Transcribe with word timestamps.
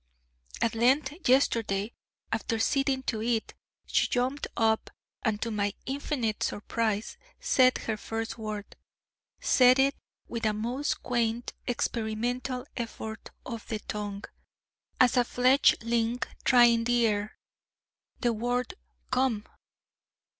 At 0.63 0.73
length 0.73 1.29
yesterday, 1.29 1.93
after 2.31 2.57
sitting 2.57 3.03
to 3.03 3.21
eat, 3.21 3.53
she 3.85 4.07
jumped 4.07 4.47
up, 4.57 4.89
and 5.21 5.39
to 5.43 5.51
my 5.51 5.73
infinite 5.85 6.41
surprise, 6.41 7.17
said 7.39 7.77
her 7.85 7.97
first 7.97 8.35
word: 8.35 8.75
said 9.39 9.77
it 9.77 9.95
with 10.27 10.43
a 10.47 10.53
most 10.53 11.03
quaint, 11.03 11.53
experimental 11.67 12.65
effort 12.75 13.29
of 13.45 13.67
the 13.67 13.77
tongue, 13.77 14.23
as 14.99 15.17
a 15.17 15.23
fledgling 15.23 16.19
trying 16.45 16.85
the 16.85 17.05
air: 17.05 17.37
the 18.21 18.33
word 18.33 18.73
'Come.' 19.11 19.45